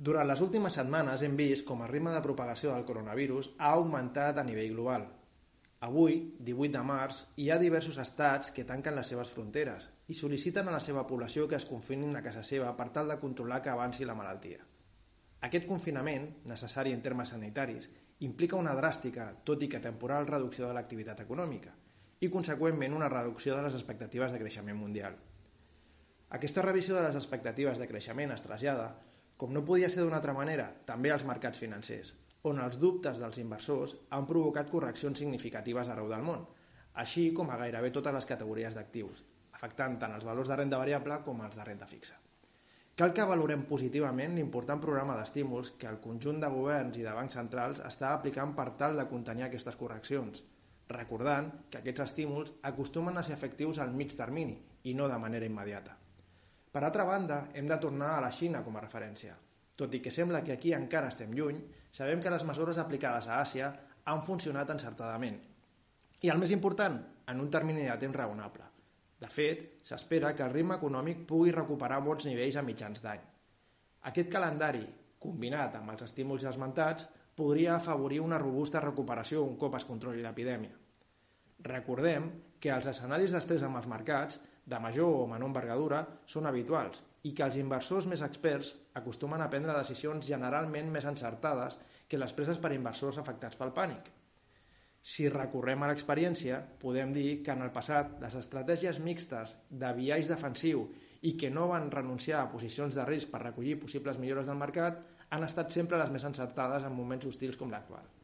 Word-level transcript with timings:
Durant 0.00 0.24
les 0.24 0.40
últimes 0.40 0.72
setmanes 0.78 1.20
hem 1.26 1.34
vist 1.36 1.66
com 1.68 1.82
el 1.84 1.90
ritme 1.90 2.12
de 2.14 2.22
propagació 2.24 2.70
del 2.72 2.86
coronavirus 2.88 3.50
ha 3.58 3.72
augmentat 3.76 4.38
a 4.40 4.44
nivell 4.48 4.70
global. 4.72 5.02
Avui, 5.84 6.14
18 6.40 6.72
de 6.72 6.84
març, 6.88 7.18
hi 7.36 7.50
ha 7.50 7.58
diversos 7.60 7.98
estats 8.00 8.48
que 8.56 8.64
tanquen 8.70 8.96
les 8.96 9.10
seves 9.12 9.28
fronteres 9.34 9.90
i 10.08 10.16
sol·liciten 10.16 10.70
a 10.70 10.72
la 10.72 10.80
seva 10.80 11.02
població 11.10 11.44
que 11.48 11.58
es 11.58 11.66
confinin 11.68 12.16
a 12.16 12.22
casa 12.24 12.40
seva 12.50 12.70
per 12.78 12.86
tal 12.94 13.12
de 13.12 13.18
controlar 13.20 13.58
que 13.60 13.74
avanci 13.74 14.08
la 14.08 14.16
malaltia. 14.16 14.64
Aquest 15.50 15.68
confinament, 15.68 16.30
necessari 16.48 16.96
en 16.96 17.04
termes 17.04 17.34
sanitaris, 17.36 17.90
implica 18.24 18.56
una 18.56 18.72
dràstica, 18.80 19.28
tot 19.44 19.60
i 19.60 19.68
que 19.68 19.82
temporal, 19.84 20.30
reducció 20.32 20.64
de 20.64 20.78
l'activitat 20.78 21.20
econòmica 21.26 21.76
i, 22.20 22.32
conseqüentment, 22.32 22.96
una 22.96 23.12
reducció 23.12 23.52
de 23.52 23.68
les 23.68 23.76
expectatives 23.76 24.32
de 24.32 24.40
creixement 24.40 24.80
mundial. 24.80 25.20
Aquesta 26.40 26.64
revisió 26.64 26.96
de 26.96 27.04
les 27.10 27.20
expectatives 27.20 27.76
de 27.76 27.92
creixement 27.92 28.32
es 28.32 28.48
trasllada 28.48 28.90
com 29.40 29.54
no 29.56 29.64
podia 29.64 29.88
ser 29.88 30.02
d'una 30.04 30.18
altra 30.20 30.34
manera, 30.36 30.66
també 30.84 31.08
als 31.14 31.24
mercats 31.24 31.62
financers, 31.62 32.12
on 32.50 32.58
els 32.60 32.76
dubtes 32.80 33.20
dels 33.22 33.38
inversors 33.40 33.94
han 34.16 34.26
provocat 34.28 34.68
correccions 34.68 35.22
significatives 35.22 35.88
arreu 35.88 36.10
del 36.12 36.26
món, 36.26 36.42
així 37.02 37.30
com 37.36 37.48
a 37.48 37.56
gairebé 37.60 37.88
totes 37.94 38.16
les 38.16 38.28
categories 38.28 38.76
d'actius, 38.76 39.22
afectant 39.56 39.96
tant 40.02 40.16
els 40.16 40.26
valors 40.28 40.50
de 40.52 40.58
renda 40.60 40.80
variable 40.80 41.22
com 41.24 41.40
els 41.46 41.56
de 41.56 41.64
renda 41.64 41.88
fixa. 41.88 42.18
Cal 43.00 43.14
que 43.16 43.24
valorem 43.24 43.62
positivament 43.68 44.36
l'important 44.36 44.80
programa 44.82 45.16
d'estímuls 45.16 45.72
que 45.80 45.88
el 45.88 46.00
conjunt 46.04 46.40
de 46.42 46.52
governs 46.52 46.98
i 47.00 47.06
de 47.06 47.16
bancs 47.16 47.38
centrals 47.38 47.80
està 47.88 48.12
aplicant 48.12 48.52
per 48.58 48.68
tal 48.82 49.00
de 49.00 49.06
contenir 49.08 49.46
aquestes 49.46 49.80
correccions, 49.80 50.44
recordant 50.92 51.48
que 51.70 51.80
aquests 51.80 52.04
estímuls 52.10 52.52
acostumen 52.74 53.16
a 53.16 53.24
ser 53.24 53.38
efectius 53.38 53.80
al 53.80 53.96
mig 53.96 54.12
termini 54.20 54.58
i 54.84 54.96
no 55.00 55.08
de 55.08 55.18
manera 55.24 55.48
immediata. 55.48 55.99
Per 56.70 56.82
altra 56.86 57.04
banda, 57.04 57.48
hem 57.54 57.66
de 57.66 57.78
tornar 57.82 58.16
a 58.16 58.24
la 58.24 58.30
Xina 58.30 58.62
com 58.62 58.76
a 58.78 58.82
referència. 58.84 59.34
Tot 59.74 59.94
i 59.96 60.00
que 60.04 60.12
sembla 60.14 60.42
que 60.46 60.54
aquí 60.54 60.74
encara 60.76 61.08
estem 61.10 61.32
lluny, 61.34 61.58
sabem 61.90 62.20
que 62.22 62.30
les 62.30 62.44
mesures 62.46 62.78
aplicades 62.78 63.26
a 63.26 63.40
Àsia 63.42 63.70
han 64.12 64.22
funcionat 64.22 64.70
encertadament. 64.70 65.40
I 66.22 66.30
el 66.30 66.38
més 66.38 66.52
important, 66.54 67.00
en 67.26 67.40
un 67.40 67.50
termini 67.50 67.86
de 67.88 67.96
temps 67.98 68.16
raonable. 68.16 68.66
De 69.20 69.28
fet, 69.28 69.64
s'espera 69.84 70.34
que 70.36 70.44
el 70.46 70.54
ritme 70.54 70.76
econòmic 70.78 71.24
pugui 71.28 71.52
recuperar 71.56 72.00
bons 72.04 72.28
nivells 72.28 72.56
a 72.56 72.64
mitjans 72.64 73.02
d'any. 73.02 73.24
Aquest 74.10 74.30
calendari, 74.32 74.84
combinat 75.20 75.74
amb 75.76 75.92
els 75.92 76.06
estímuls 76.06 76.46
esmentats, 76.48 77.08
podria 77.36 77.74
afavorir 77.74 78.20
una 78.20 78.38
robusta 78.38 78.80
recuperació 78.84 79.42
un 79.44 79.58
cop 79.60 79.76
es 79.76 79.88
controli 79.88 80.22
l'epidèmia. 80.22 80.76
Recordem 81.66 82.30
que 82.60 82.72
els 82.72 82.86
escenaris 82.88 83.34
d'estrès 83.34 83.64
amb 83.66 83.80
els 83.80 83.88
mercats 83.90 84.40
de 84.70 84.78
major 84.82 85.24
o 85.24 85.26
menor 85.30 85.50
envergadura 85.50 86.04
són 86.34 86.46
habituals 86.46 87.02
i 87.28 87.34
que 87.36 87.44
els 87.44 87.58
inversors 87.60 88.06
més 88.10 88.22
experts 88.24 88.72
acostumen 89.00 89.42
a 89.42 89.50
prendre 89.52 89.76
decisions 89.76 90.26
generalment 90.26 90.88
més 90.94 91.08
encertades 91.10 91.76
que 92.08 92.20
les 92.20 92.32
preses 92.36 92.58
per 92.62 92.72
inversors 92.74 93.18
afectats 93.20 93.58
pel 93.60 93.74
pànic. 93.76 94.08
Si 95.02 95.28
recorrem 95.32 95.82
a 95.82 95.88
l'experiència, 95.90 96.58
podem 96.80 97.12
dir 97.16 97.42
que 97.44 97.54
en 97.56 97.64
el 97.64 97.72
passat 97.72 98.18
les 98.20 98.36
estratègies 98.36 99.00
mixtes 99.00 99.56
de 99.82 99.92
viatge 99.96 100.32
defensiu 100.32 100.84
i 101.22 101.36
que 101.40 101.52
no 101.52 101.68
van 101.72 101.90
renunciar 101.92 102.42
a 102.42 102.50
posicions 102.52 102.96
de 102.96 103.06
risc 103.08 103.32
per 103.32 103.42
recollir 103.44 103.80
possibles 103.80 104.20
millores 104.20 104.48
del 104.52 104.60
mercat 104.60 105.00
han 105.30 105.44
estat 105.46 105.72
sempre 105.72 106.00
les 106.00 106.12
més 106.12 106.24
encertades 106.28 106.84
en 106.84 106.96
moments 106.96 107.28
hostils 107.28 107.56
com 107.60 107.72
l'actual. 107.72 108.19